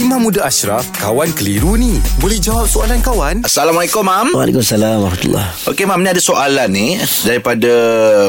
[0.00, 2.00] Imam Muda Ashraf, kawan keliru ni.
[2.24, 3.44] Boleh jawab soalan kawan?
[3.44, 4.32] Assalamualaikum, Mam.
[4.32, 6.96] Waalaikumsalam warahmatullahi Okey, Mam, ni ada soalan ni
[7.28, 7.68] daripada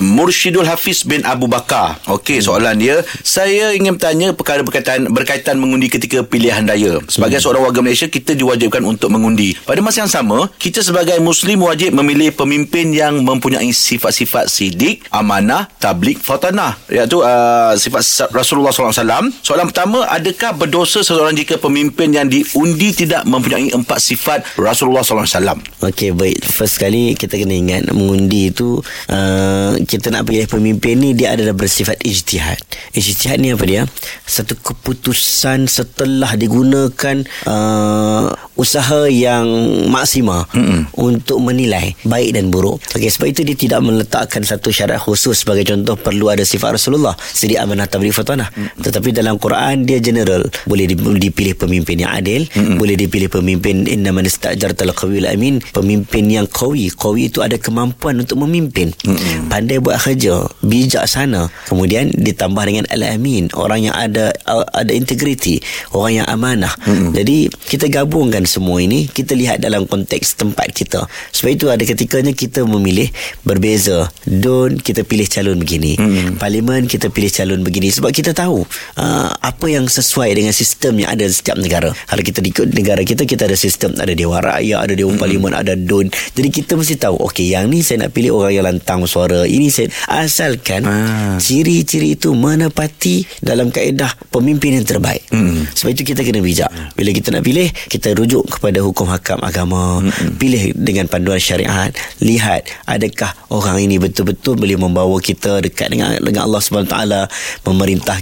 [0.00, 2.00] Mursyidul Hafiz bin Abu Bakar.
[2.08, 7.04] Okey, soalan dia, saya ingin bertanya perkara berkaitan berkaitan mengundi ketika pilihan raya.
[7.04, 9.52] Sebagai seorang warga Malaysia, kita diwajibkan untuk mengundi.
[9.68, 15.68] Pada masa yang sama, kita sebagai muslim wajib memilih pemimpin yang mempunyai sifat-sifat sidik, amanah,
[15.76, 16.80] tablik, fatanah.
[16.88, 19.28] Iaitu uh, sifat Rasulullah SAW.
[19.44, 25.58] Soalan pertama, adakah berdosa seseorang jika pemimpin yang diundi tidak mempunyai empat sifat Rasulullah SAW?
[25.84, 26.40] Okey baik.
[26.42, 28.78] First kali kita kena ingat Mengundi itu
[29.10, 32.58] uh, Kita nak pilih pemimpin ni Dia adalah bersifat ijtihad.
[32.94, 33.82] Ijtihad ni apa dia?
[34.24, 39.46] Satu keputusan setelah digunakan uh, Usaha yang
[39.86, 40.90] maksima Mm-mm.
[40.98, 45.62] Untuk menilai Baik dan buruk Okey sebab itu dia tidak meletakkan Satu syarat khusus Sebagai
[45.62, 48.82] contoh Perlu ada sifat Rasulullah Sidi amanah tabri fatanah Mm-mm.
[48.82, 52.76] Tetapi dalam Quran Dia general Boleh dipilih pemimpin yang adil Mm-mm.
[52.82, 58.18] Boleh dipilih pemimpin Inna man istajartal qawil amin pemimpin yang kawi kawi itu ada kemampuan
[58.18, 59.46] untuk memimpin mm-hmm.
[59.46, 64.34] pandai buat kerja bijaksana kemudian ditambah dengan al-amin orang yang ada
[64.74, 65.62] ada integriti
[65.94, 67.14] orang yang amanah mm-hmm.
[67.14, 67.36] jadi
[67.70, 71.04] kita gabungkan semua ini kita lihat dalam konteks tempat kita.
[71.36, 73.12] Sebab itu ada ketikanya kita memilih
[73.44, 74.08] berbeza.
[74.24, 76.00] Don kita pilih calon begini.
[76.00, 76.40] Mm-hmm.
[76.40, 77.92] parlimen kita pilih calon begini.
[77.92, 78.64] Sebab kita tahu
[78.96, 81.92] uh, apa yang sesuai dengan sistem yang ada setiap negara.
[81.92, 83.92] Kalau kita di negara kita kita ada sistem.
[83.98, 85.22] Ada dewan rakyat ada dewan mm-hmm.
[85.22, 88.66] parlimen ada don jadi kita mesti tahu okey yang ni saya nak pilih orang yang
[88.66, 89.42] lantang suara.
[89.42, 91.34] Ini saya asalkan ah.
[91.42, 95.26] ciri-ciri itu menepati dalam kaedah pemimpin yang terbaik.
[95.34, 95.66] Hmm.
[95.74, 96.70] sebab itu kita kena bijak.
[96.94, 100.38] Bila kita nak pilih kita rujuk kepada hukum hakam agama hmm.
[100.38, 101.90] pilih dengan panduan syariat
[102.22, 107.22] lihat adakah orang ini betul-betul boleh membawa kita dekat dengan dengan Allah Subhanahu taala
[107.66, 108.20] memerintah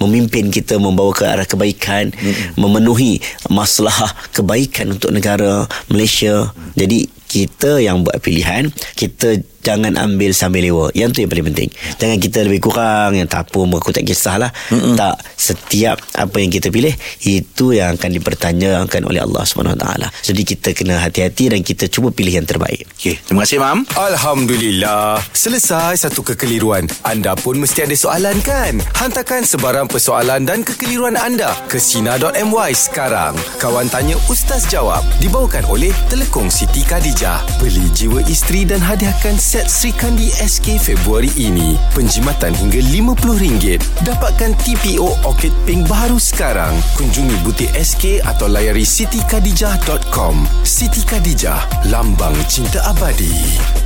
[0.00, 2.56] memimpin kita membawa ke arah kebaikan hmm.
[2.56, 3.18] memenuhi
[3.50, 3.94] masalah
[4.32, 10.86] kebaikan untuk negara Malaysia jadi kita yang buat pilihan kita jangan ambil sambil lewa.
[10.94, 11.68] Yang tu yang paling penting.
[11.98, 13.18] Jangan kita lebih kurang.
[13.18, 14.54] Yang tak apa aku tak kisahlah.
[14.70, 14.94] Mm-mm.
[14.94, 16.94] tak setiap apa yang kita pilih
[17.26, 19.86] itu yang akan dipertanyakan oleh Allah SWT
[20.26, 22.84] jadi kita kena hati-hati dan kita cuba pilih yang terbaik.
[22.98, 23.18] Okay.
[23.24, 23.88] terima kasih Mam.
[23.94, 25.22] Alhamdulillah.
[25.32, 26.90] Selesai satu kekeliruan.
[27.06, 28.82] Anda pun mesti ada soalan kan?
[28.98, 33.38] Hantarkan sebarang persoalan dan kekeliruan anda ke Sina.my sekarang.
[33.62, 37.42] Kawan tanya Ustaz jawab dibawakan oleh Telekong Siti Khadijah.
[37.62, 41.80] Beli jiwa isteri dan hadiahkan set Sri Kandi SK Februari ini.
[41.96, 43.80] Penjimatan hingga RM50.
[44.04, 46.76] Dapatkan TPO Orchid Pink baru sekarang.
[47.00, 50.44] Kunjungi butik SK atau layari sitikadijah.com.
[50.60, 53.85] Siti Khadijah, lambang cinta abadi.